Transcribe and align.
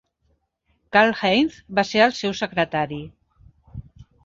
Karl 0.97 1.13
Heinz 1.21 1.59
va 1.81 1.85
ser 1.91 2.03
el 2.07 2.17
seu 2.23 2.35
secretari. 2.41 3.01